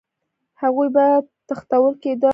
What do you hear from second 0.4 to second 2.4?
هغوی به تښتول کېده